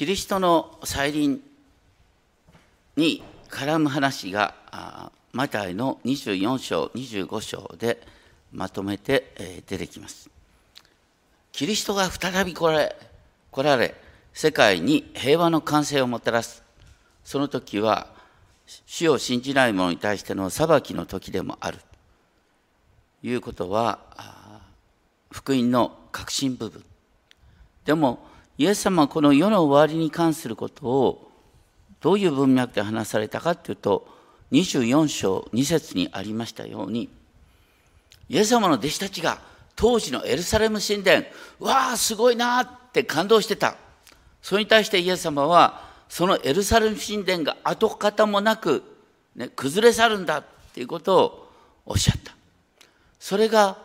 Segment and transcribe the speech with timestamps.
[0.00, 1.42] キリストの再臨
[2.96, 4.54] に絡む話が
[5.34, 8.00] マタイの24章25章で
[8.50, 10.30] まとめて出てきます。
[11.52, 12.96] キリストが再び来られ
[13.50, 13.94] 来られ
[14.32, 16.62] 世界に平和の完成をもたらす。
[17.22, 18.06] その時は
[18.86, 21.76] 死を信じない者に対しての裁きの時でもある。
[23.20, 23.98] ということは
[25.30, 26.82] 福音の核心部分。
[27.84, 31.30] でもイエス様はこの世の終わりに関することを
[32.00, 34.06] どういう文脈で話されたかというと
[34.52, 37.08] 24章2節にありましたように
[38.28, 39.40] イエス様の弟子たちが
[39.74, 41.24] 当時のエルサレム神殿
[41.58, 43.76] わあすごいなって感動してた。
[44.42, 48.82] それに対してイエス様はそのエルサレム神殿が跡形もなく、
[49.34, 50.44] ね、崩れ去るんだっ
[50.74, 51.52] ていうことを
[51.86, 52.34] おっしゃった。
[53.18, 53.78] それが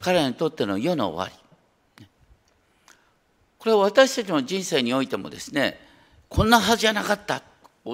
[0.00, 1.37] 彼らにとっての世の終わり。
[3.68, 5.78] これは私たちの人生においてもですね
[6.30, 7.42] こんなはずじゃなかった。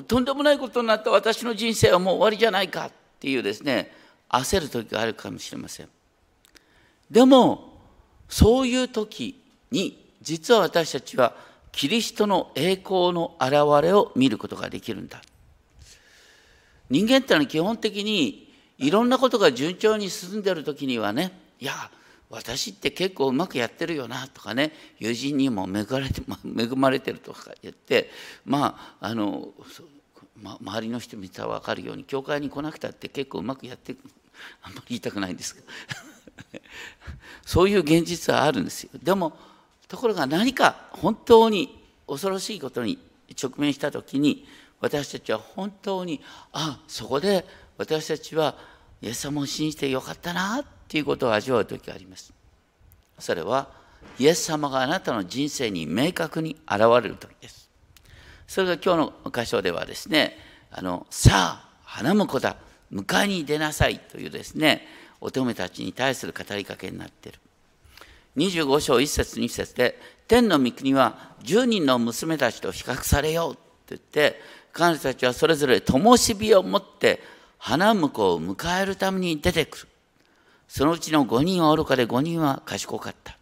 [0.06, 1.11] とんでもないことになった。
[1.11, 2.86] 私の人生はもう終わりじゃないか。
[2.86, 3.91] っていうですね
[4.28, 5.89] 焦る時があるかもしれません。
[7.11, 7.81] でも
[8.28, 11.34] そういう時に実は私たちは
[11.72, 15.22] キリストの栄光の現れを見ることができるんだ。
[16.88, 21.72] 人間ってのは基本的にいろんなことが順調に進んでる時にはねいや
[22.30, 28.11] 私って結構うまくやってるよなとかね友人にも恵まれて 恵まれてるとか言って
[28.44, 29.53] まああの、
[30.41, 33.97] ま、周りの人見たら分かるように教会に来なくたって結構うまくやって
[34.62, 35.66] あんまり言いたくないんですけど
[37.47, 38.91] そういう現実はあるんですよ。
[39.03, 39.36] でも
[39.86, 42.98] ところが何か本当に恐ろしいことに
[43.41, 44.47] 直面した時に
[44.81, 46.20] 私たちは本当に
[46.53, 47.47] あそこで
[47.78, 48.56] 私たちは
[49.00, 52.33] イエス様を信じてよかったなっていうことを味わう時があります。
[53.19, 53.69] それは
[54.19, 57.70] イエス様があなたの人生に明確に現れる時です。
[58.47, 60.37] それが今日の箇所ではですね、
[60.70, 62.56] あのさあ花婿だ
[62.92, 64.87] 迎えに出なさいというですね
[65.21, 67.38] 乙女たちに対する語りかけになっている。
[68.37, 74.41] 25章1節2節で天の御国は10人の娘たちと比較されようって言って
[74.72, 77.21] 彼女たちはそれぞれ灯火を持って
[77.59, 79.88] 花婿を迎えるために出てくる
[80.69, 83.36] そのうちの5人は愚かで5人は賢かった。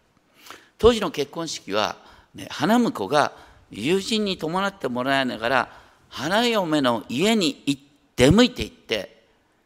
[0.77, 1.95] 当時の結婚式は、
[2.35, 3.31] ね、花婿が
[3.71, 5.69] 友人に伴ってもらいながら
[6.09, 9.23] 花嫁の家に出向いていって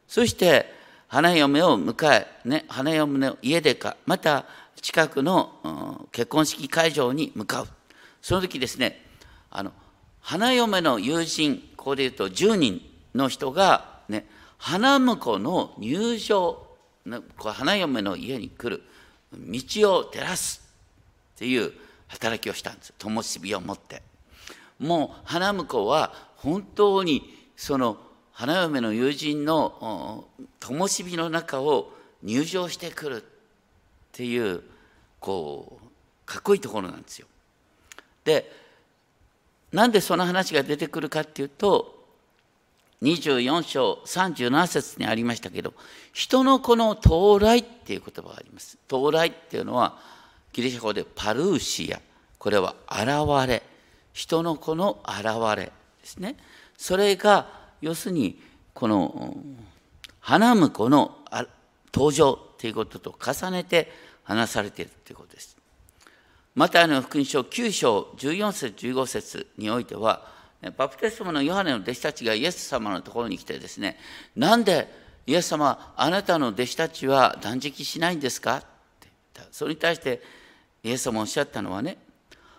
[0.08, 0.72] そして
[1.08, 4.46] 花嫁を迎え、ね、花嫁の家でかまた
[4.82, 7.68] 近くの結婚式会場に向かう。
[8.22, 9.04] その時ですね
[9.50, 9.72] あの
[10.20, 12.82] 花嫁の友人ここで言うと10人
[13.16, 16.67] の人がね花婿の入場
[17.38, 18.84] 花嫁の家に来る
[19.34, 20.68] 道を照らす
[21.36, 21.72] っていう
[22.08, 24.02] 働きをしたんです灯火を持って
[24.80, 27.24] もう花婿は本当に
[27.56, 27.98] その
[28.32, 30.28] 花嫁の友人の
[30.60, 31.92] 灯火の中を
[32.24, 33.26] 入場してくるっ
[34.12, 34.62] ていう
[35.20, 35.88] こう
[36.26, 37.28] かっこいいところなんですよ。
[38.24, 38.52] で
[39.72, 41.97] なんでその話が出てくるかっていうと
[43.02, 45.74] 24章37節にありましたけど
[46.14, 48.78] 人の子の到来っていう言葉があります。
[48.88, 49.98] 到来っていうのは
[50.54, 52.00] ギリシャ語でパルーシア
[52.40, 53.08] これは現
[53.48, 53.62] れ
[54.14, 55.26] 人の子の現
[55.56, 55.72] れで
[56.04, 56.38] すね。
[56.78, 57.48] それが
[57.82, 58.42] 要するに
[58.74, 59.38] この
[60.20, 61.18] 花婿の
[61.94, 63.92] 登場ということと重ねて
[64.24, 65.56] 話されているということです。
[66.56, 70.26] マタイの福音書9章14節15節においては
[70.72, 73.98] バプテスマのヨハネの弟子たちがイエス様のところに来てですね
[74.36, 74.88] なんで
[75.26, 78.58] イエス様あなたの弟子たちは断食しないんですか？
[78.58, 78.66] って
[79.36, 79.54] 言った。
[79.54, 80.22] それに対して
[80.84, 81.98] イエス様おっしゃったのはね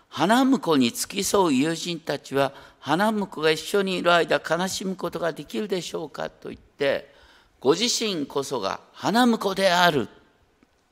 [0.07, 6.29] 花婿に付き添う友人たちは花婿が一緒にいる間悲しむことができるでしょうか？
[6.29, 7.11] と言って
[7.59, 10.07] ご自身こそが花婿である、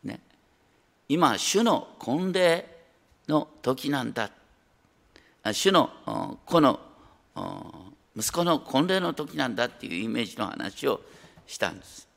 [0.04, 0.20] ね、
[1.08, 2.66] 今主の婚礼
[3.28, 4.32] の時なんだ。
[5.54, 5.92] 主の
[6.46, 6.80] 子の
[8.16, 11.02] 息子の婚礼の時なんだっていうイメージの話を
[11.46, 12.08] したんです。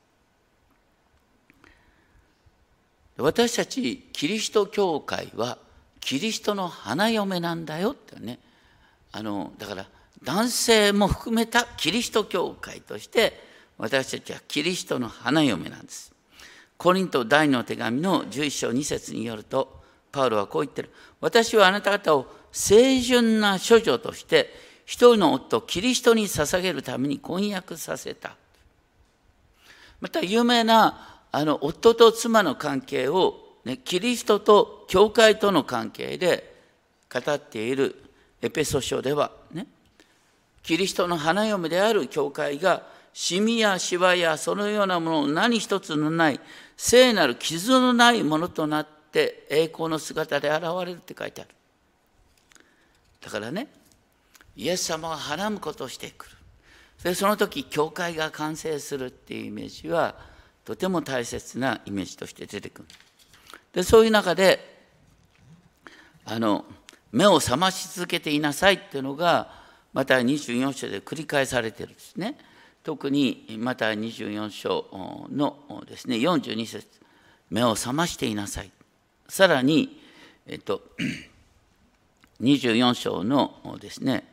[3.17, 5.57] 私たちキリスト教会は
[5.99, 8.39] キリストの花嫁なんだよってね。
[9.11, 9.85] あのだから
[10.23, 13.33] 男性も含めたキリスト教会として
[13.77, 16.11] 私たちはキリストの花嫁なんです。
[16.77, 19.81] コリント第の手紙の11章2節によると
[20.11, 20.89] パウロはこう言ってる。
[21.19, 28.35] 私はあなた方を清純な処女として一人の夫キリストに捧げるために婚約させた。
[30.01, 36.53] また有名なあの夫と妻の関係を、ね、キリストと教会との関係で
[37.09, 38.03] 語っている
[38.41, 39.65] エペソ書ではね
[40.61, 42.83] キリストの花嫁である教会が
[43.13, 46.39] シミやシワやそのようなものを何一つのない
[46.75, 51.49] 聖なる傷のないものとなって栄光の姿で現れるって書いてある。
[53.21, 53.69] だからね
[54.55, 56.31] イエス様は花婿としてくる。
[57.03, 60.15] でその時教会が完成するっていうイメージは
[60.63, 62.87] とても大切なイメージとして出てくる。
[63.73, 64.83] でそういう中で
[66.25, 66.65] あの
[67.11, 69.51] 目を覚まし続けていなさいっていうのが
[69.93, 72.37] また24章で繰り返されてるんですね。
[72.83, 76.87] 特にまた24章のですね42節。
[77.49, 78.71] 目を覚ましていなさい。
[79.27, 80.01] さらに
[80.45, 80.81] えっと
[82.41, 84.30] 24章のですね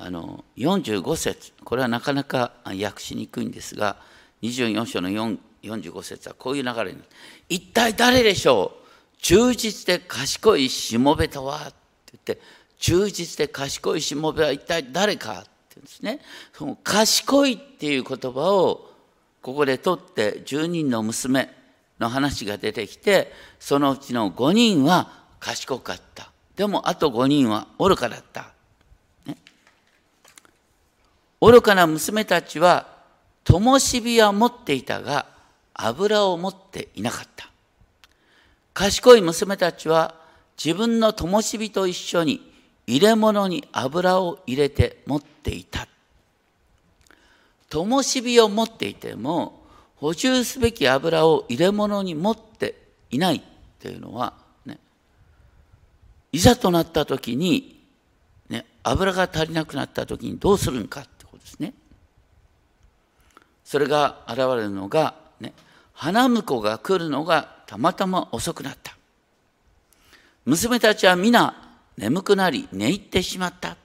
[0.00, 3.96] あの45節これはなかなか訳しにくいんですが
[4.42, 6.98] 24章の45節はこういう流れに
[7.48, 8.78] 一体誰でしょう？
[9.20, 11.56] 忠実で賢いしもべとは？
[11.56, 11.74] って
[12.12, 12.42] 言って
[12.78, 15.40] 忠実で賢いしもべは一体誰か？
[15.40, 16.20] って言うんですね。
[16.52, 18.88] その賢いっていう言葉を
[19.42, 21.50] ここで取って10人の娘
[21.98, 25.10] の話が出てきてそのうちの5人は
[25.40, 26.30] 賢かった。
[26.54, 28.52] でもあと5人は愚かだった。
[31.40, 32.86] 愚かな娘たちは
[33.44, 35.26] 灯火は持っていたが
[35.74, 37.48] 油を持っていなかった。
[38.74, 40.14] 賢い娘たちは
[40.62, 42.52] 自分の灯火と一緒に
[42.86, 45.86] 入れ物に油を入れて持っていた。
[47.70, 49.62] 灯火を持っていても
[49.96, 52.74] 補充すべき油を入れ物に持って
[53.10, 53.40] いないっ
[53.78, 54.32] ていうのは
[56.32, 57.80] いざとなった時に、
[58.48, 61.00] ね、油が足りなくなった時にどうするんか
[61.48, 61.74] ですね。
[63.64, 65.52] それが現れるのが、ね、
[65.92, 68.96] 花婿が来るのがたまたま遅くなった。
[70.44, 71.54] 娘たちは皆
[71.96, 73.76] 眠くなり寝入ってしまった。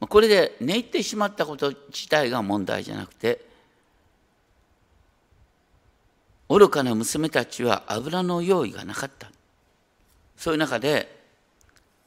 [0.00, 3.44] これで寝入ってしまったこと自体が問題じゃなくて
[6.48, 9.30] 愚かな娘たちは油の用意がなかった。
[10.36, 11.20] そういう中で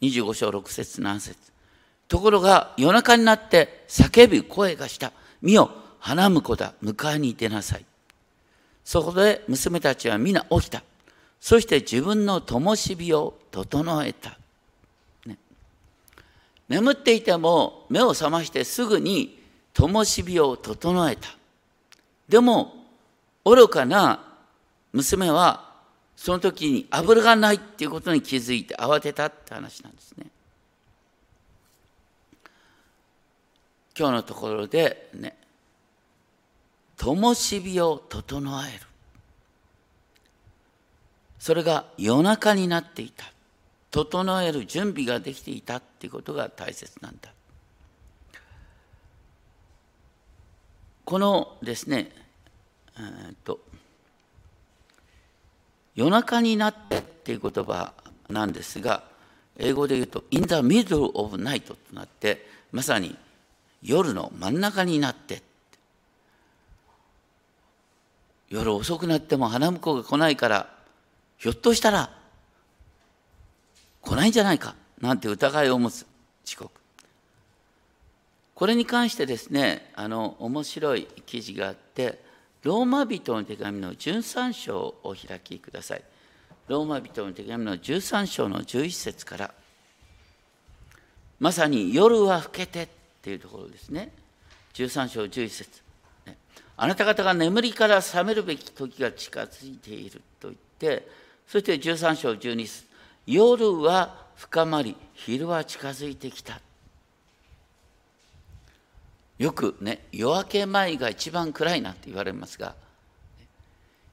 [0.01, 1.52] 25章6節7節
[2.13, 5.11] ところが夜中になって叫ぶ声がした。
[5.41, 7.85] 見よ、花婿だ、迎えに出なさい。
[8.85, 10.83] そこで娘たちは皆起きた。
[11.41, 14.37] そして自分の灯火を整えた。
[15.25, 15.39] ね、
[16.69, 19.41] 眠っていても目を覚ましてすぐに
[19.73, 21.29] 灯火を整えた。
[22.29, 22.75] でも
[23.43, 24.23] 愚かな
[24.91, 25.73] 娘は
[26.15, 30.27] その時に油がないっていうことに気づいて慌てたって話なんですね。
[33.97, 35.35] 今日のところでね、
[36.97, 38.79] 灯火を整える。
[41.39, 43.25] それが夜中になっていた。
[43.91, 47.31] 整える準備ができていたっていうことが大切なんだ。
[51.05, 52.09] このですね、
[52.97, 53.59] えー、っと
[55.95, 57.93] 夜中になってっていう言葉
[58.29, 59.03] なんですが
[59.57, 63.15] 英語で言うと「in the middle of night」となってまさに
[63.83, 65.41] 夜の真ん中になって
[68.49, 70.69] 夜遅くなっても花婿が来ないから
[71.37, 72.09] ひょっとしたら
[74.01, 76.05] 来ないんじゃないかなんて疑いを持つ
[76.45, 76.71] 遅刻
[78.55, 82.23] これに関してですねあの面白い記事があって
[82.63, 86.03] ローマ人の手紙の13章をお開きください。
[86.69, 89.53] ローマ人の手紙の13章の11節から、
[91.39, 92.87] まさに夜は更けて
[93.23, 94.11] っていうところですね。
[94.73, 95.81] 13章11節
[96.75, 101.07] あなた方が眠りから覚めるべき時が近づいていると言って、
[101.47, 102.83] そして13章12節
[103.25, 106.59] 夜は深まり、昼は近づいてきた。
[109.37, 112.75] よくね夜明け前が一番暗いなって言われますが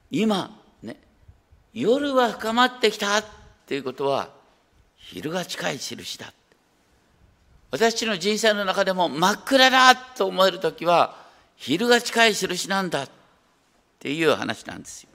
[0.09, 0.97] 今ね
[1.73, 3.25] 夜は深まってきたっ
[3.65, 4.29] ていうことは
[4.97, 6.33] 昼が近い印だ
[7.71, 11.15] 私の人生の中でも真っ暗だと思える時は
[11.55, 13.09] 昼が近い印なんだっ
[13.99, 15.09] ていう話なんですよ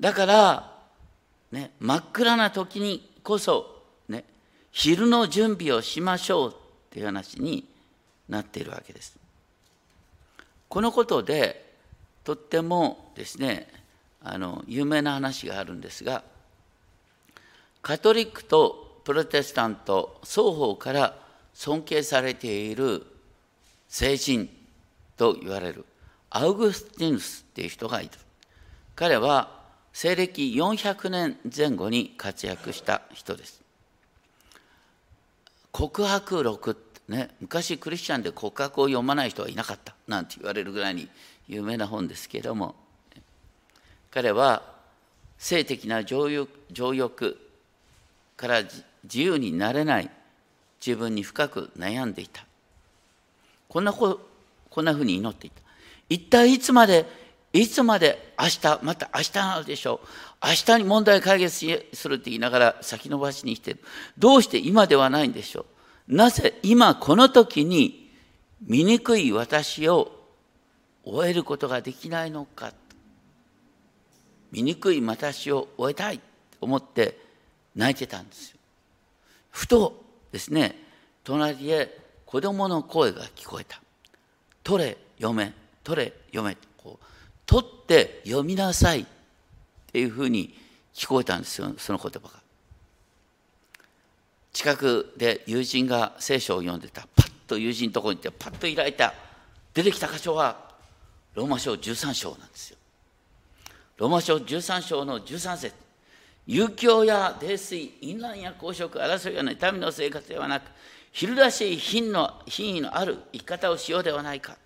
[0.00, 0.72] だから
[1.50, 4.24] ね真っ暗な時にこそね
[4.70, 6.54] 昼の準備をしましょうっ
[6.90, 7.64] ていう話に
[8.28, 9.16] なっているわけです。
[10.68, 11.74] このことで
[12.24, 13.68] とってもですね
[14.24, 16.22] あの有名な話があるんですが
[17.82, 21.16] カトリックとプロテスタント双方から
[21.54, 23.04] 尊敬されている
[23.88, 24.48] 聖人
[25.16, 25.84] と言われる
[26.30, 28.10] アウグスティヌスっていう人がいる
[28.94, 29.60] 彼は
[29.92, 33.60] 西暦400年前後に活躍した人です。
[35.70, 36.76] 告白録
[37.08, 41.08] ね、昔クリスチャンで告白を読まない人はいなかったなんて言われるぐらいに
[41.48, 42.74] 有名な本ですけれども
[44.10, 44.62] 彼は
[45.36, 47.38] 性的な情欲情欲
[48.36, 48.62] から
[49.04, 50.10] 自由になれない。
[50.84, 52.44] 自分に深く悩んでいた。
[53.68, 54.20] こんなこ
[54.68, 55.62] こんなふうに祈っていた。
[56.08, 57.06] 一体いつまで
[57.52, 60.46] いつまで明日また明日なのでしょう。
[60.46, 63.80] 明日に問題解決するって言いながら先延ばしにしてる。
[64.18, 65.66] どうして今ではないんでしょ
[66.08, 66.14] う。
[66.14, 68.10] なぜ今この時に
[68.62, 70.10] 醜い私を
[71.04, 72.72] 終えることができないのか。
[74.50, 76.22] 醜い私を終えたいと
[76.60, 77.18] 思って
[77.74, 78.58] 泣いてたんですよ。
[79.52, 80.76] ふとですね
[81.22, 83.80] 隣で子供の声が聞こえた
[84.64, 85.52] 「取れ読め
[85.84, 87.06] 取れ読め」こう
[87.46, 89.06] 取って読みなさいっ
[89.92, 90.58] ていうふうに
[90.94, 92.42] 聞こえたんですよその言葉が。
[94.52, 97.08] 近くで友人が聖書を読んでた。
[97.16, 99.14] パッと友人のところに行ってパッと開いた。
[99.72, 100.72] 出てきた箇所は
[101.34, 102.76] ローマ書13章なんですよ。
[103.96, 105.74] ローマ書13章の13節
[106.46, 110.64] 遊興や泥酔、淫乱や公職、争いはない民の生活ではなく、
[111.12, 114.56] 昼らしい品の品位のある生き方をしようではないか。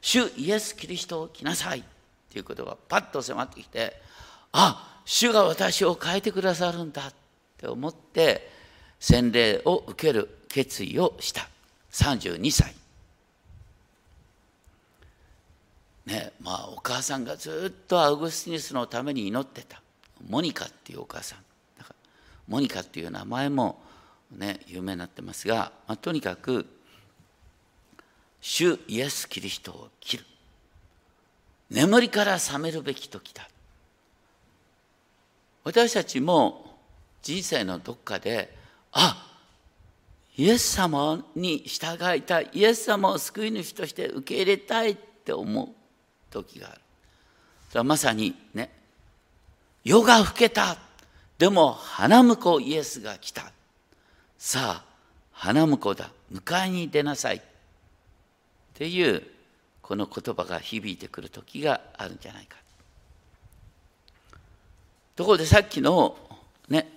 [0.00, 1.84] 主イエス・キリストを来なさい。
[2.30, 4.00] ということがパッと迫ってきて、
[4.52, 7.14] あ主が私を変えてくださるんだっ
[7.56, 8.50] て思って、
[8.98, 11.48] 洗礼を受ける決意をした。
[11.92, 12.74] 32歳。
[16.06, 19.81] ねまあ、お母さんがずっとアウグスティヌスのために祈ってた
[20.28, 21.38] モニカっていうお母さん。
[21.78, 21.96] だから
[22.48, 23.80] モニカっていう名前も、
[24.30, 26.66] ね、有名になってますが、まあ、とにかく
[28.40, 30.24] 主イエス・キリストを切る。
[31.70, 33.48] 眠りから覚めるべき時だ。
[35.64, 36.76] 私たちも
[37.22, 38.54] 人生のどっかで
[38.92, 39.28] あ
[40.36, 45.68] イエス様に従いたいイエス様を救い主として受け入れたいって思う
[46.30, 46.80] 時がある。
[47.68, 48.70] それはまさにね、
[49.84, 50.76] 夜が更けた。
[51.38, 53.52] でも花婿イエスが来た。
[54.38, 54.84] さあ、
[55.32, 56.10] 花婿だ。
[56.32, 57.36] 迎えに出なさい。
[57.36, 57.40] っ
[58.74, 59.22] ていう
[59.82, 62.56] この言葉が響いてくる時があるんじゃないか。
[65.14, 66.16] ところでさっきの
[66.68, 66.88] ね、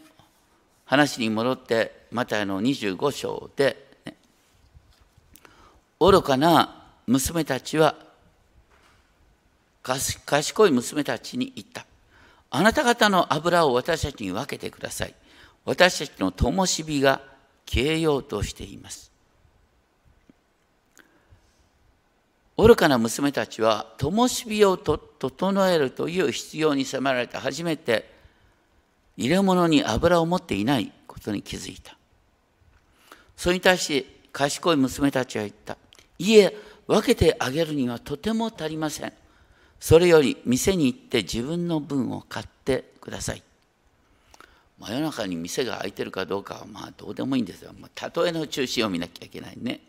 [0.86, 4.16] 話に戻ってマタイの25章で、ね、
[6.00, 7.96] 愚かな娘たちは
[9.84, 11.86] 賢い娘たちに言った。
[12.50, 15.16] あなた方の油を私たちに分けてください。
[15.66, 17.22] 私たちの灯火が
[17.66, 19.12] 消えようとしています。
[22.58, 28.10] 愚かな娘たちは灯火を整えるという必要に迫られて初めて
[29.18, 31.98] 入れ物に油を持っていないことに気づいた。
[33.36, 35.78] それに対して賢い娘たちは言った。
[36.18, 36.56] いえ、
[36.88, 39.14] 分けてあげるにはとても足りません。
[39.80, 43.44] それより店に行って自分の分を買ってください。
[44.80, 47.72] 真夜中に店が開いてるかどうかはまあどうでもいいんですよ。
[47.80, 49.80] まあ、例えの中心を見なきゃいけないね。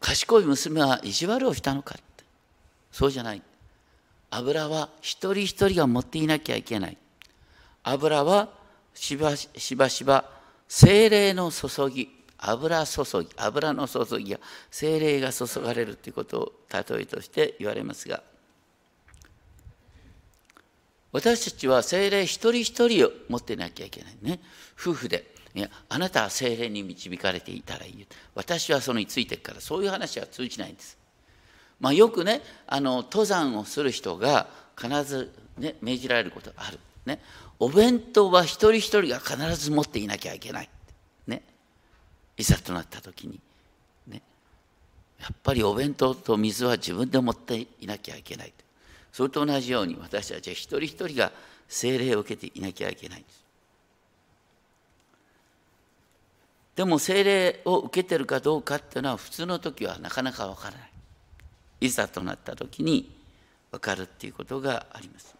[0.00, 2.24] 賢い娘は意地悪をしたのかって。
[2.92, 3.42] そうじゃない。
[4.30, 6.96] 油は一人一人が持っていなきゃいけない。
[7.82, 8.48] 油は
[8.94, 10.24] しばしば
[10.68, 14.30] 精霊の注ぎ油注ぎ油の注ぎ。
[14.30, 14.40] や
[14.70, 18.22] 精霊が注がれるということを例えとして言われますが
[21.12, 24.40] 私たちは精霊一人一人を持ってなきゃいけないね。
[24.78, 25.34] 夫婦で。
[25.54, 30.98] いやあなたは精霊に導かれていたらいい私はそのについてるからそういう話は通じないんです。
[31.80, 34.48] まあよくねあの登山をする人が
[34.80, 36.78] 必ずね命じられることがある。
[37.06, 37.20] ね。
[37.58, 40.68] お弁当は一人一人が必ず持っていなきゃいけない。
[42.38, 43.40] いざとなった時に
[44.06, 44.22] ね
[45.20, 48.52] やっぱりお弁当と水は自分で持っていなきゃいけない
[49.12, 51.32] それと同じように私たちは一人一人が
[51.68, 53.20] 精霊を受けていなきゃいけない。
[53.20, 53.44] んです
[56.76, 60.90] でも精霊を受けてるかどうかっていうのは普通の時はなかなかわからない。
[61.80, 63.10] いざとなった時に
[63.72, 65.34] 分かるっていうことがあります。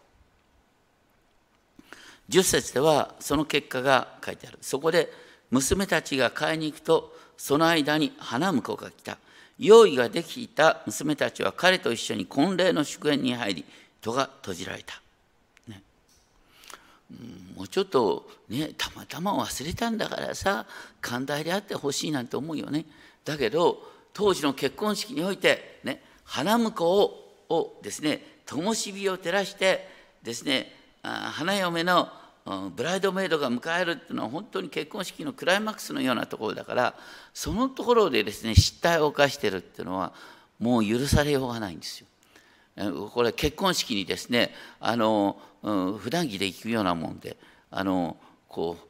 [2.27, 4.57] 10節ではその結果が書いてある。
[4.61, 5.09] そこで
[5.51, 9.17] 娘たちが買いに行くとその間に花婿が来た。
[9.57, 10.81] 用意ができた。
[10.85, 13.65] 娘たちは彼と一緒に婚礼の祝宴に入り
[14.01, 15.01] 戸が閉じられた、
[15.67, 15.81] ね、
[17.55, 20.65] もうちょっとねたまたま忘れたんだからさ
[21.01, 22.85] 寛大であってほしいなんて思うよね。
[23.25, 23.81] だけど
[24.13, 29.87] 当時の結婚式においてね花婿ををですね灯火を照らして
[30.23, 32.09] ですね花嫁の
[32.75, 36.95] ブライドメイドが迎えるっていうのは本当に結婚式のクライマックスのようなところだから
[37.33, 40.13] そのところでですね失態を犯してるっていうのは
[40.57, 42.07] もう許されようがないんですよ。
[43.13, 47.35] これ結婚式にですねあの、うん、普段着で行くようなもんで
[47.71, 48.15] あの
[48.47, 48.89] こう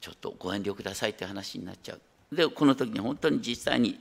[0.00, 2.00] ちょっとご遠慮くださいって話になっちゃう。
[2.34, 4.00] でこの時に本当に実際に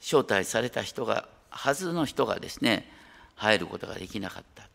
[0.00, 2.88] 招待された人がはずの人がですね
[3.34, 4.68] 入ることができなかった。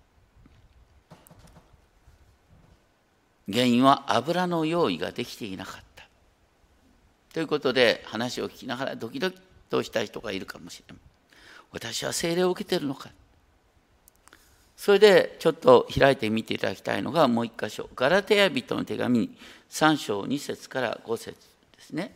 [3.52, 6.08] 原因は油の用意ができていなかった。
[7.34, 9.38] ということで話を聞きながらドキドキ
[9.70, 11.02] とした人がいるかもしれない。
[11.72, 13.10] 私は精霊を受けてるのか。
[14.76, 17.90] それでちょっと開いてみていただきたいのがもう一箇所。
[17.96, 19.30] ガラテヤ人の手紙
[19.70, 21.36] 3章2節から5節
[21.78, 22.16] ですね。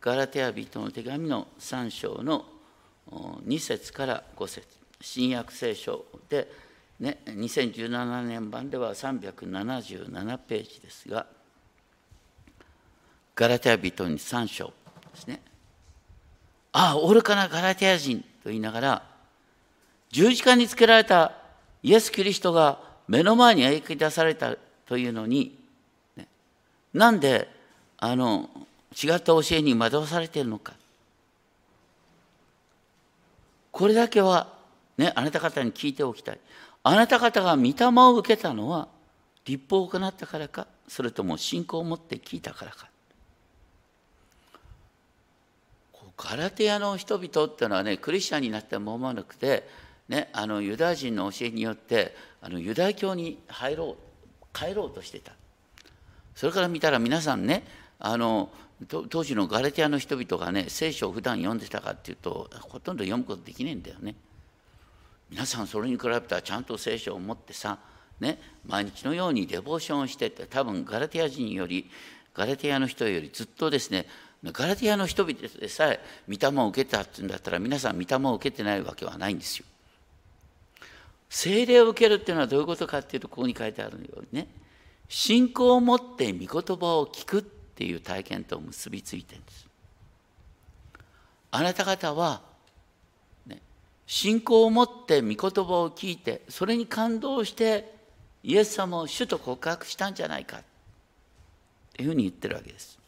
[0.00, 2.44] ガラテヤ人の手紙の3章の
[3.10, 4.66] 2節から5節
[5.00, 6.65] 新約聖書で、
[7.00, 11.26] ね、2017年版では377ページですが
[13.34, 14.72] ガラテヤ人に3章で
[15.14, 15.42] すね。
[16.72, 19.02] ああ愚かなガラテヤ人と言いながら
[20.10, 21.32] 十字架につけられた
[21.82, 25.58] イエス・キリストが目の前に描き出されたというのに、
[26.16, 26.26] ね、
[26.94, 27.48] なんで
[27.98, 28.48] あの
[28.92, 30.72] 違った教えに惑わされているのか。
[33.70, 34.54] これだけは
[34.96, 36.38] ねあなた方に聞いておきたい。
[36.88, 38.86] あなた方が御霊を受けたのは
[39.44, 42.88] 立法を行ったからかそれとも信仰を持って聞いたからか
[46.16, 49.68] ガラテヤの人々っていうのはねクリスチャンになっても思わなくて、
[50.08, 55.32] ね、あのユダヤ人の教えによってあのユダヤ教に入ろう帰ろうとしてた
[56.36, 57.64] それから見たら皆さんね
[57.98, 58.48] あの
[58.88, 64.14] 当時のガラテヤの人々がね聖書を普段読んでたかっていうとほとんど読むことできないんだよね。
[65.30, 67.78] 皆さんそれに比べたらちゃんと聖書を持ってさ、
[68.20, 71.90] ね、毎日のようにデボーションをしてって多分ガラテヤ人より
[72.34, 74.06] ガラテヤの人よりずっとですね
[74.44, 79.66] ガラテヤの人々でさえ御霊を受けたっていうんだったら皆さん御霊を受けてないわけはないんですよ。
[81.28, 84.46] 聖霊を受けるっていうのはどういうことかっていうとここに書いてあるようにね
[85.08, 89.66] 信仰を持って御言葉を聞くっていう体験と結びついてるんです。
[91.50, 92.42] あなた方は、
[94.06, 97.94] 信仰を持って御言葉を聞いてそれに感動して
[98.42, 100.62] イエス様を主と告白したんじゃないかっ
[101.94, 102.98] ていうふうに言ってるわけです。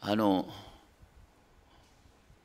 [0.00, 0.46] あの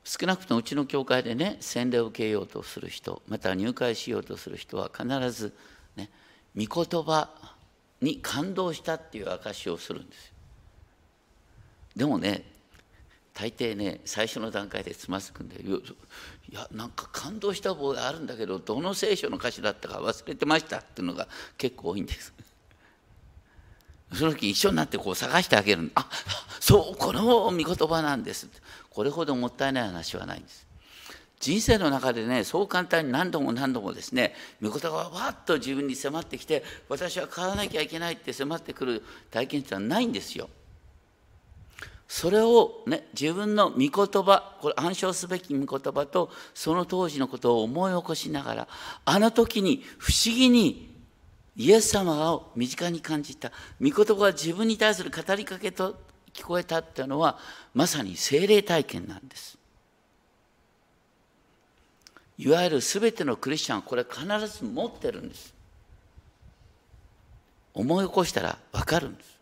[0.06, 5.54] 少なくともうちの教会でね洗礼を受けようとする人また入会しようとする人は必ず
[5.96, 6.10] ね
[6.58, 7.30] 御言葉
[8.02, 10.34] に感動したっていう証しをするんですよ
[11.98, 12.44] でもね
[13.40, 15.72] 大抵ね最初の段階でつまずくんでい
[16.52, 21.26] やなんか感動した覚えがあるんだけどどの聖書の歌詞だったか忘れてましたっていうのが
[21.58, 22.34] 結構多いんです。
[24.14, 25.90] その時一緒になってこう探してあげる。
[25.96, 26.10] あ
[26.60, 28.50] そうこの御言葉なんです。
[28.90, 30.68] これほどもったいない話はないんです。
[31.40, 40.50] 人生の中でねそう簡単に何度も何度もですね御言葉がわっと自分に迫ってきて私は変わらなきゃいけないって迫ってくる体験ってのはないんですよ。
[42.10, 48.68] それをね自分の御言葉これ暗唱すべき御言葉とその当時のことを思い起こしながら
[49.06, 50.90] あの時に不思議に
[51.56, 55.96] イエス様を身近に感じた御言葉が自分に対する語りかけと
[56.34, 57.38] 聞こえたっていうのは
[57.76, 59.60] まさに精霊体験なんです。
[62.40, 65.54] いわゆる全てのクリスチャンはこれ必ず持ってるんです
[67.74, 69.39] 思い起こしたら分かるんです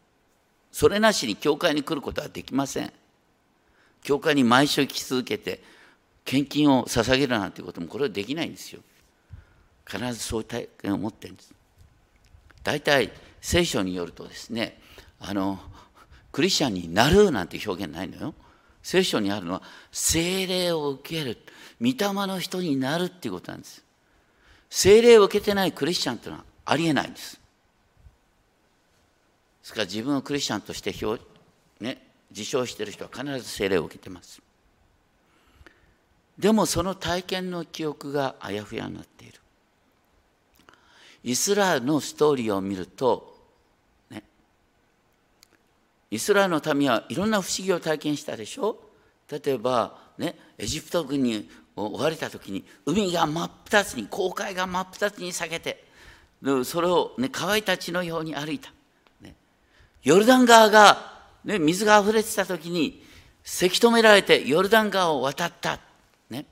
[0.77, 2.93] それなしに教会に来ることはできません
[4.03, 5.59] 教会に毎週来続けて
[6.23, 8.81] 献金を捧げるなんてこともこれはできないんですよ
[9.87, 11.51] 必ずそういう体験を持ってるんです
[12.63, 13.11] 大体
[13.41, 14.79] 聖書によるとですね
[15.19, 15.57] あの
[16.31, 18.35] クリスチャンになるなんて表現ないのよ
[18.83, 21.39] 聖書にあるのは精霊を受ける
[21.81, 23.83] 御霊の人になるっていうことなんです。
[24.69, 27.39] 聖霊を受けてないクリスチャンというのはありえないんです。
[29.67, 31.21] ですから自分をクリスチャンとして表、
[31.82, 32.01] ね、
[32.32, 34.41] 自称している人は必ず聖霊を受けてます。
[36.39, 39.41] でもその体験の記憶があやふやになっている。
[41.25, 43.38] イスラエルのストーリーを見ると、
[44.10, 44.23] ね、
[46.12, 48.80] イスラエルの民はいろんな不思議を体験したでしょ
[49.30, 55.84] 例えば、ね、エジプト軍に追われた時に海が真っ二つに航海が真っ二つに裂けて
[56.63, 58.71] それを、ね、乾いた血のように歩いた、
[60.07, 63.03] ヨルダン川が、ね、水が溢れてた時に
[63.43, 65.81] せき止められてヨルダン川を渡った、
[66.29, 66.45] ね、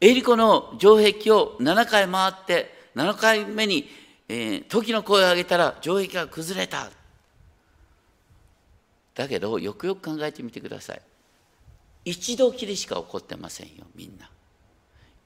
[0.00, 3.88] エリコの城壁を7回回って7回目に、
[4.28, 6.88] えー、時の声を上げたら城壁が崩れた。
[9.16, 11.02] だけどよくよく考えてみてください。
[12.04, 14.30] 一度きりしか起こってませんよみんな。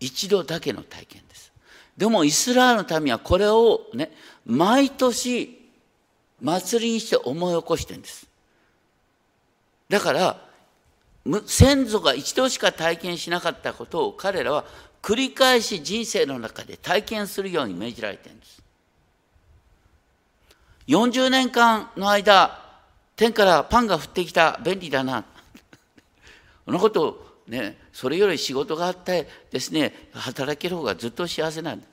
[0.01, 1.53] 一度だけの体験です。
[1.99, 4.11] でもイスラエルの民はこれをね
[4.47, 5.58] 毎年
[6.41, 8.29] 祭りにして思い起こしてるんです。
[9.89, 10.49] だから
[11.47, 14.65] 先祖が一度しか体験しなかったことを彼らは
[15.03, 18.63] 繰り返し人生の中で体験するように命じられてるんです。
[20.87, 22.67] 40年間の間
[23.15, 25.25] 天からパンが降ってきた便利だな。
[26.65, 31.87] そのことをねそれより仕事があってですね働ける方がずっと幸せなんだ。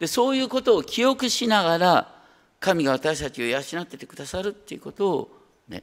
[0.00, 2.17] でそういうことを記憶しながら
[2.60, 5.30] 神が私たちを養っててくださるっていうことを
[5.68, 5.82] ね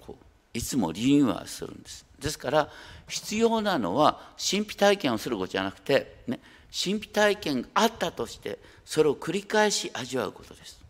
[0.00, 0.24] こう
[0.58, 2.04] いつもリニューアルするんです。
[2.20, 2.68] ですから
[3.08, 6.40] 必要なのは神秘体験をすることじゃなくて、ね、
[6.72, 10.80] 神秘体験があったとしてそれを繰り返し味わうことです。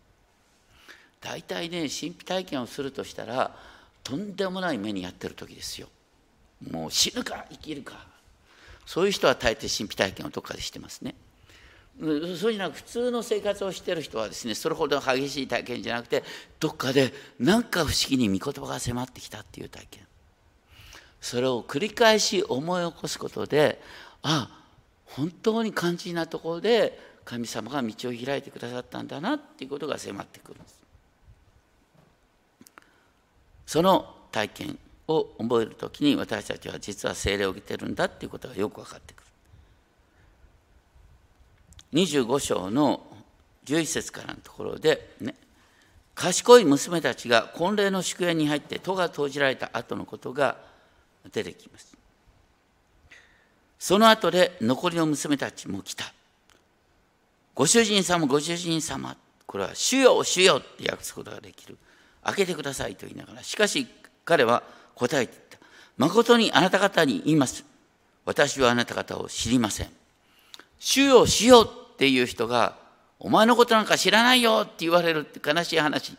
[1.21, 3.55] 大体ね神秘体験をするとしたら
[4.03, 5.87] とんでもない目にやってる時ですよ。
[6.69, 8.05] もう死ぬか生きるか。
[8.85, 11.15] そういう人は大抵神秘体験をどっかでしてますね。
[11.99, 16.23] そうじゃなく普通の生活をしてる人はですねそれほど激しい体験じゃなくて
[16.59, 20.05] どっかで何か不思議に御言葉が迫ってきたっていう体験。
[21.21, 23.81] それを繰り返し思い起こすことで
[24.21, 24.49] あ
[25.05, 30.81] 本当に肝心なところで神様が道を開いてくださったんだなっていうことが迫ってくるんです。
[33.65, 34.77] その体験
[35.07, 39.24] を覚える時に私たちは実は精霊を受けてるんだっていうことがよく分かってくる。
[41.95, 43.01] 25章の
[43.65, 45.33] 11節からのところでね
[46.13, 50.57] 賢い娘たちが婚礼の祝宴に入って戸が投じられた後のことが
[51.31, 51.97] 出てきます。
[53.77, 56.13] その後で残りの娘たちも来た。
[57.53, 59.17] ご主人様、ご主人様。
[59.45, 61.77] これは主よ、主よって訳すことができる。
[62.23, 63.43] 開けてくださいと言いながら。
[63.43, 63.87] しかし
[64.23, 64.63] 彼は
[64.95, 65.59] 答えていった。
[65.97, 67.65] 誠にあなた方に言います。
[68.23, 69.89] 私はあなた方を知りません。
[70.79, 72.75] 主よ、主よっていう人が、
[73.19, 76.17] お前のことなんか知らないよって言われるって悲しい話。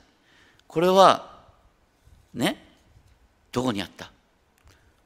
[0.67, 1.37] これは、
[2.33, 2.65] ね、
[3.53, 4.11] どこにあった？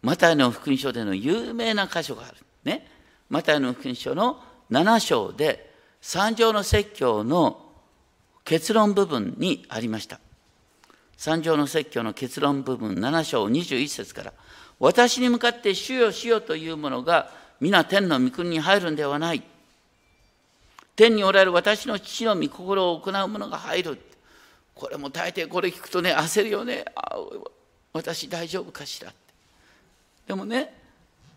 [0.01, 2.37] マタイの福音書での有名な箇所がある。
[2.65, 2.89] ね。
[3.29, 7.67] マタイの福音書の7章で三条の説教の
[8.45, 10.21] 結論部分にありました。
[11.17, 14.33] 三条の説教の結論部分7章21節から
[14.79, 17.31] 私に向かって主よ主よというものが
[17.61, 19.43] 皆天の御国に入るんではない。
[20.97, 23.99] 天におられる私の父の御心を行う者が入る。
[24.75, 26.85] これも大抵これ聞くとね焦るよね。
[26.95, 27.17] あ
[27.93, 29.19] 私大丈夫かしらって。
[30.29, 30.73] でもね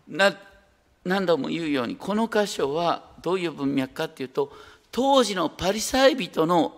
[0.06, 4.52] 何度も言うようにこの箇所はどういう文脈かっていうと
[4.92, 6.74] 当時のパリサイ人の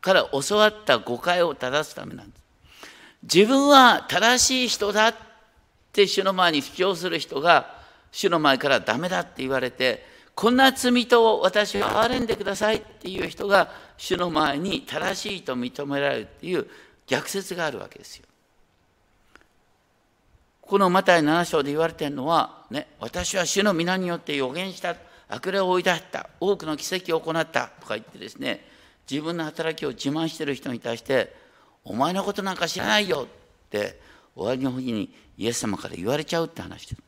[0.00, 2.44] から教わった誤解を正すためなんです。
[3.22, 5.14] 自分は正しい人だっ
[5.92, 7.74] て主の前に主張する人が
[8.12, 16.66] 主の前からダメだって言われてこんな罪と私を憐れんでくださいっていう人が主の前に正しいと認められるっていう
[17.06, 18.26] 逆説があるわけですよ。
[20.60, 24.96] このマタイ7章で言われてるのは、ね、私は主の皆によって予言した、
[25.28, 28.66] 悪霊を追い出した、多くの奇跡を行ったとか言ってですね、
[29.08, 31.36] 自分の働きを自慢してる人に対して、
[31.84, 34.00] お前のことなんか知らないよって
[34.34, 37.03] 終わりの日にイエス様から言われちゃうって話です。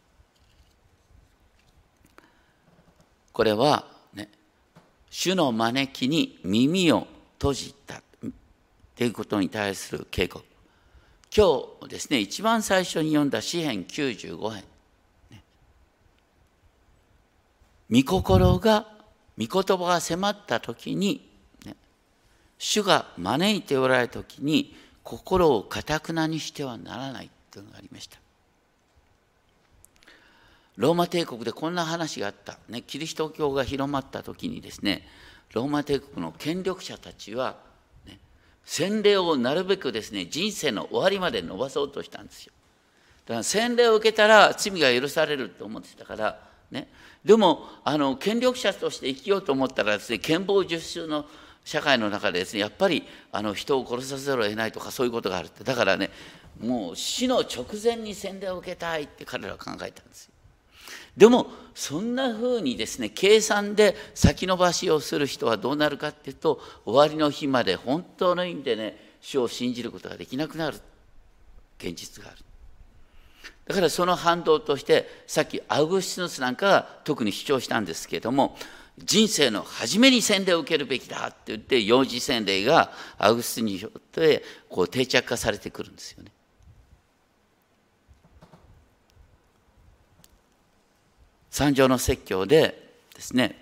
[3.36, 4.30] これは、ね、
[5.10, 8.00] 主の招きに耳を閉じた
[8.96, 10.42] ということに対する警告。
[11.36, 14.64] 今日ですね一番最初に読んだ詩編95編、
[17.90, 18.86] 御心が
[19.36, 21.28] 御言葉が迫った時に、
[21.66, 21.76] ね、
[22.56, 28.16] 主が招いておられる時に心をかたくなにしてはならないというのがありました
[30.76, 35.06] ローマ帝国でこんな話があった、ね、キリスト教が広まった時にですね
[35.52, 37.56] ローマ帝国の権力者たちは
[38.06, 38.18] ね
[38.64, 42.52] 洗礼をなるべくですね人生の終わりまで伸ばそうとしたんですよ。
[43.24, 46.38] だから洗礼を受けたら罪が許されると思ってたから
[46.70, 46.88] ね
[47.24, 51.24] でもあの権力者として生きようと思ったらですね憲法十州の
[51.64, 55.64] 社会の中でですねやっぱりあの人を殺させざるを得ないとかそういうことがあるって。
[55.64, 56.10] だからね
[56.60, 60.35] もう死の直前に洗礼を受けたいって彼らは考えたんですよ。
[61.16, 70.78] でもそんなふうにですね計算で先延ばしをする人はどうなるかっていうと終わりの日まで本当の意味でね主を信じることができなくなる
[71.78, 72.38] 現実がある
[73.66, 78.56] だからその反動としてさっきアウグスティヌスなんかが特に主張したんですけれども
[78.98, 86.30] 人生の初めに洗礼を受けるべきだって言って幼児洗礼がアウグスティヌによってこう定着化されてくるんですよね。
[91.56, 93.56] 三条の説教でですね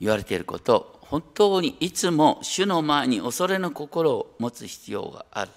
[0.00, 5.50] 言われていること本当にいつも主の前に恐れの心を持つ必要がある。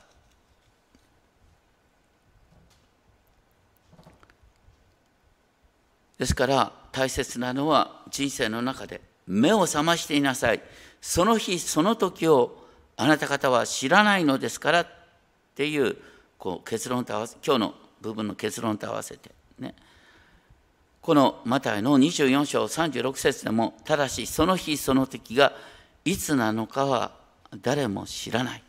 [6.20, 10.62] ですから大切なのは人生の中で目を覚ましていなさい。
[11.00, 14.88] その日その時をあなた方は知らないのですからっ
[15.56, 15.96] ていう
[16.38, 19.74] こう結論と合わせ今日の部分の結論と合わせてね。
[21.08, 25.54] このマタイの24章36節でもただしその日その時が
[26.04, 27.14] いつなのかは
[27.62, 28.64] 誰も知らない。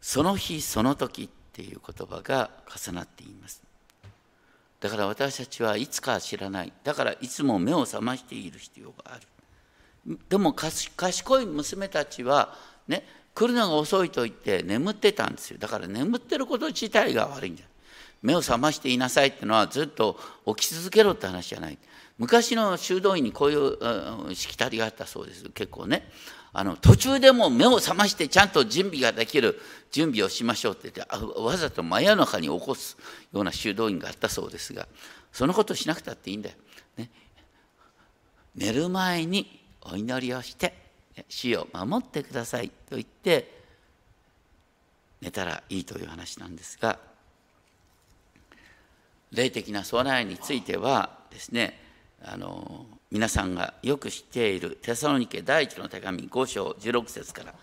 [0.00, 3.60] その日その時っていう言葉が重なっています。
[4.78, 6.72] だから私たちはいつか知らない。
[6.84, 9.18] だからいつも目を覚ましている必要があ
[10.06, 10.16] る。
[10.28, 12.54] でも賢い娘たちは
[12.86, 15.58] ね来るのが遅いと言って眠ってたんですよ。
[15.58, 17.64] だから眠ってること自体が悪いんだ
[18.22, 21.78] 目を覚ましていなさいってのはずっと起き続けろって話じゃない。
[22.18, 25.48] 昔の修道院にこういうしきたりがあったそうです。
[25.50, 26.08] 結構ね。
[26.54, 29.58] あの途中でも目を覚ましてちゃんと準備ができる
[29.90, 32.98] 準備をしましょうって言ってわざと真夜中に起こす
[33.32, 34.86] ような修道院があったそうですが
[35.32, 36.56] そのことしなくたっていいんだよ。
[36.98, 37.10] ね、
[38.54, 40.74] 寝る前にお祈りをして
[41.28, 43.62] 死を守ってくださいと言って
[45.22, 46.98] 寝たらいいという話なんですが
[49.32, 51.78] 霊的な備えについてはですね
[52.24, 57.54] あの皆さんがよく知っているテサロニケ第一の手紙5章16節から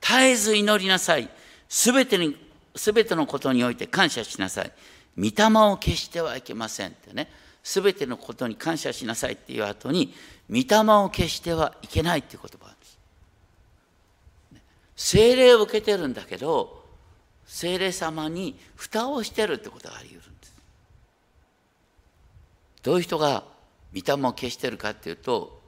[0.00, 1.28] 絶えず祈りなさい。
[1.68, 2.36] すべてに
[2.74, 4.72] すべてのことにおいて感謝しなさい。
[5.16, 7.28] 御霊を消してはいけませんってね。
[7.62, 10.14] すべてのことに感謝しなさいっていう後に
[10.48, 12.98] 御霊を消してはいけないっていう言葉なんです。
[14.96, 16.84] 精霊を受けてるんだけど
[17.46, 20.35] 精霊様に蓋をしてるってことがあり得る
[22.86, 23.42] どういう人が
[23.92, 25.60] 御霊を消してるかっていうと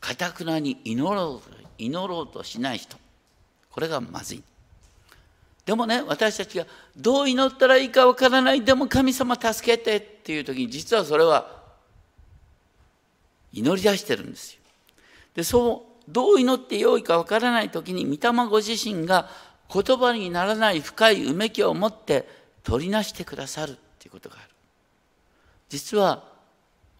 [0.00, 2.96] かたくなに祈ろう祈ろうとしない人。
[3.70, 4.42] これがまずい。
[5.66, 11.60] でもね私たちがどう祈ったらいいかわからないでも神様助けてっていう時に実はそれは
[13.52, 14.60] 祈り出してるんですよ。
[15.34, 19.28] でそうどう祈ってよいかわからない時に御霊ご自身が
[19.70, 22.26] 言葉にならない深いうめきを持って
[22.62, 24.48] 取りなしてくださるっていうことがある。
[25.68, 26.31] 実は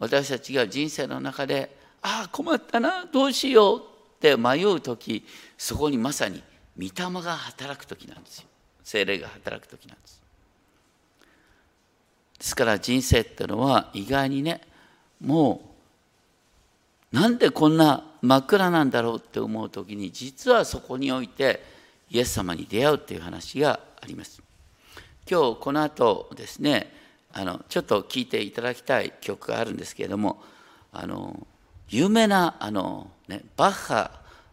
[0.03, 3.83] 私たちが人生の中でああ困ったなどうしようっ
[4.19, 5.25] て迷う時
[5.57, 6.43] そこにまさに
[6.77, 6.91] 御霊
[7.23, 8.47] が働く時なんですよ。
[8.83, 10.21] 精霊が働く時なんです。
[12.37, 14.63] ですから人生っていうのは意外にね
[15.25, 15.63] も
[17.13, 21.63] うなんでこんな真っ暗なんだろうって思う時に実はそこにおいて
[22.11, 24.43] イエス様に出会うっていう話があります。
[25.31, 27.02] 今日この後ですね
[27.33, 30.43] あのちょっと聴いていただきたい曲があるんですけれども
[30.93, 31.47] あの
[31.89, 34.11] 有名なあの、ね、バッハ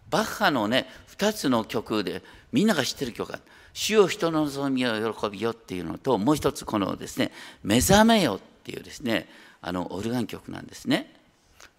[0.09, 0.87] バッハのね
[1.17, 3.39] 2つの曲でみんなが知ってる曲が
[3.73, 7.31] 「主よ人の望みを喜びよ」っていうのともう一つこのですね
[7.63, 9.29] 「目覚めよ」っていうですね
[9.61, 11.15] あのオルガン曲なんですね。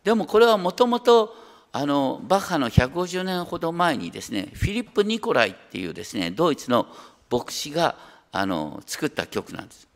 [0.05, 1.35] でもこれはもともと
[1.73, 6.87] あのバッハの150年ほど前にですねフィリップ・ニコライっていうですねドイツの
[7.31, 7.97] 牧師が
[8.33, 9.90] あの作った曲なんです。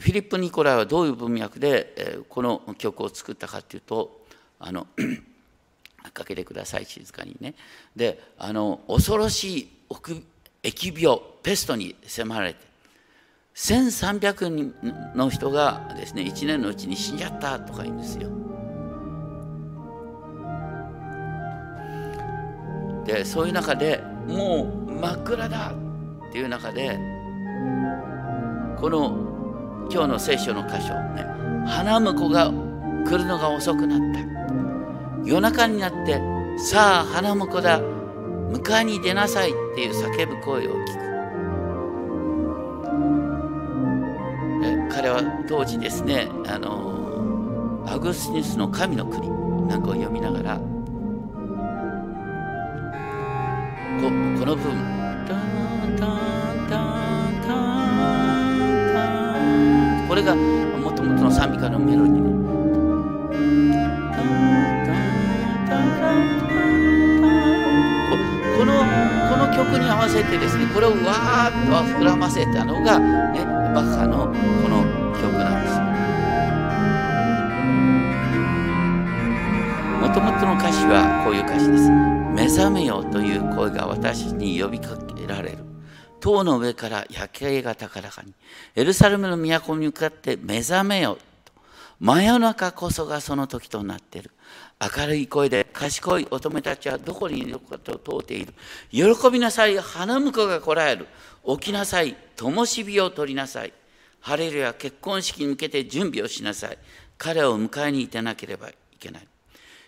[0.00, 4.22] フィリップ・ニコライはどういう文脈でこの曲を作ったかっていうと
[4.58, 4.86] あの
[6.14, 7.54] かけてください静かにね。
[7.94, 9.68] であの恐ろしい
[10.62, 12.60] 疫病ペストに迫られて
[13.54, 14.74] 1300人
[15.14, 18.30] の人がですね1年のうちに死んじゃったとか言うんですよ。
[23.04, 25.74] でそういう中でもう真っ暗だ
[26.28, 26.98] っていう中で
[28.78, 29.29] この
[29.92, 31.26] 今日の聖書の箇所ね
[31.66, 32.52] 花婿が
[33.04, 34.20] 来るのが遅くなった。
[35.24, 36.20] 夜中になって
[36.56, 41.10] さあ花婿だ迎えに出なさいっていう叫ぶ声を聞く。
[44.92, 49.30] 彼は当時ですねあのアグスティスの神の国
[49.66, 50.62] なんかを読みながらこ
[54.02, 54.10] こ
[54.46, 54.99] の部分
[60.20, 62.20] れがもともとの賛美歌のメロディー。
[62.20, 62.26] ね
[68.58, 68.72] この
[69.30, 74.84] この曲に合わせてですねこれをわーっと膨らませたのが、ね、バッハのこの
[75.18, 75.80] 曲なんです。
[80.00, 81.88] もともとの歌詞はこういう歌詞です
[82.34, 84.99] 「目覚めよ」という声が私に呼びかけ
[86.20, 88.32] 塔の上から夜景が高らかに
[88.76, 91.52] エルサレムの都に向かって目覚めよと。
[91.98, 94.30] 真夜中こそがその時となっている。
[94.80, 98.54] 明るい声で賢い乙女たちはどこにいるかと問うている。
[98.90, 101.06] 喜びなさい花婿がこらえる。
[101.46, 103.72] 起きなさい灯火を取りなさい。
[104.20, 106.78] 晴れるや結婚式に向けて準備をしなさい。
[107.18, 109.28] 彼を迎えに行ってなければいけない。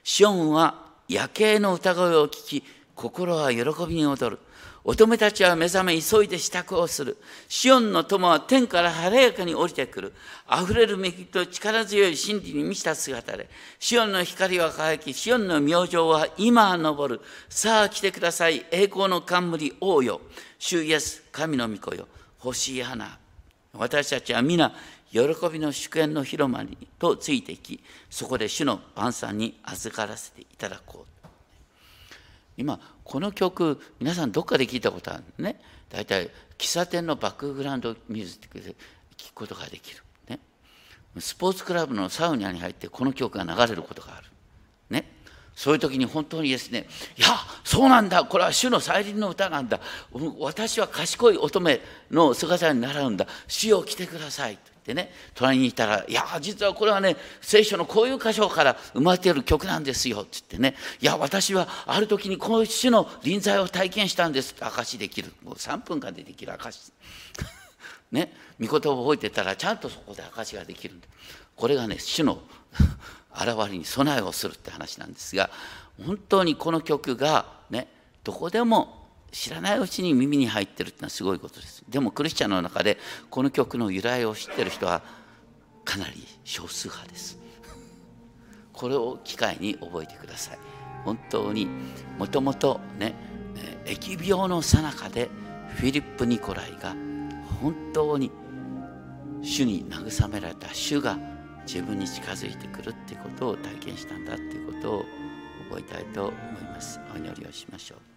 [0.05, 2.65] シオンは夜景の歌声を聞き
[2.95, 4.39] 心は喜びに踊る。
[4.85, 7.17] 乙女たちは目覚め急いで支度をする。
[7.49, 10.13] シオンの友は天から晴れやかに降りてくる。
[10.51, 17.21] 溢れる恵みと力強い真理に満ちた姿で、シオンの光は輝き、シオンの明星は今昇る。
[17.49, 18.67] さあ来てください。
[18.73, 20.21] 栄光の冠王よ。
[20.59, 22.09] 主イエス、神の御子よ。
[22.45, 23.19] 欲しい花。
[23.75, 24.75] 私たちは皆、
[25.13, 25.21] 喜
[25.53, 31.12] びの祝宴の広間にとついていき、そこで主の晩餐に預からせていただこう。
[32.57, 35.61] 今この曲皆さんどっかで聞いたことあるね。
[35.89, 38.75] 大体喫茶店のバックグラウンドミュージックで
[39.17, 40.39] 聞くことができる、ね、
[41.19, 44.27] スポーツクラブのサウナに入ってこの曲が流れることがある、
[44.89, 45.11] ね、
[45.55, 46.87] そういう時に本当にですね
[47.19, 47.29] 「いや
[47.63, 48.25] そうなんだ。
[48.25, 49.81] これは主の再臨の歌なんだ。
[50.39, 51.79] 私は賢い乙女
[52.11, 53.27] の姿に習うんだ。
[53.47, 65.33] 主を来てください」でね隣にいたら「いや実はこれはね聖書のこういう箇所から生まれている曲なんですよ」っつってね「いや私はある時にこういう種の臨在を体験したんです」って証しできる。
[65.43, 66.93] もう3分間でできる証し。
[68.11, 71.09] ね御言葉を覚えてたらちゃんとそこで証しができるんで
[71.57, 72.43] これがね主の
[73.35, 75.51] 現れに備えをするって話なんですが
[76.05, 77.89] 本当にこの曲がね
[78.23, 79.02] どこでも
[79.33, 81.83] 知らないうちに耳に入ってるってのはすごいことです。
[81.89, 82.99] でもクリスチャンの中で
[83.31, 85.03] この曲の由来を知ってる人は
[85.85, 87.39] かなり少数派です。
[88.73, 90.59] これを機会に覚えてください。
[91.05, 91.67] 本当に
[92.19, 93.15] もともとね
[93.87, 95.31] 疫病のさなかで
[95.77, 96.95] フィリップ・ニコライが
[97.61, 98.31] 本当に
[99.41, 101.19] 主に慰められた主が
[101.67, 105.05] 自分に近づいてくるっていうことを体験したんだっていうことを
[105.71, 107.01] 覚えたいと思います。
[107.15, 108.12] お祈りをしましょう。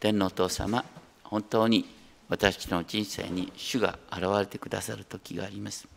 [0.00, 0.84] 天のお父様
[1.24, 1.86] 本当に
[2.28, 5.88] 私の人生に主が現れてくださる時があります。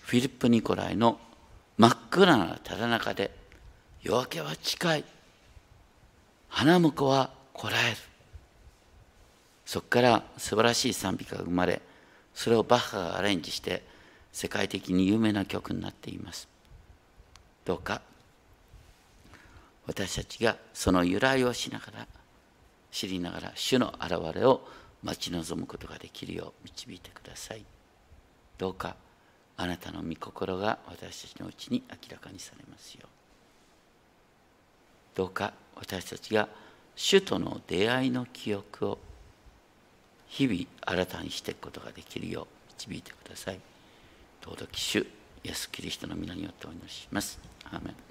[0.00, 1.18] フィリップ・ニコライの
[1.76, 3.30] 真っ暗なただ中で
[4.02, 5.04] 夜明けは近い。
[6.48, 7.96] 花婿はこらえる。
[9.64, 11.80] そこから素晴らしい賛美歌が生まれ
[12.34, 13.84] それをバッハがアレンジして
[14.32, 16.48] 世界的に有名な曲になっています。
[17.64, 18.00] どうか
[19.86, 22.06] 私たちがその由来をしながら
[22.90, 24.66] 知りながら主の現れを
[25.02, 27.64] 待ち望むことができるよう導いてください
[28.58, 28.96] どうか
[29.56, 33.06] あなたの御心が私たちのうちに明らかにされますよう
[35.16, 36.48] どうか私たちが
[36.96, 38.98] 主との出会いの記憶を
[40.28, 42.46] 日々新たにしていくことができるよう
[42.78, 43.60] 導いてください。
[44.42, 45.04] 尊き主イ
[45.44, 47.38] エス・キリストの皆によってお祈りします。
[47.64, 48.09] アーメン